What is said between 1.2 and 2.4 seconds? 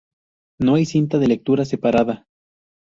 lectura separada.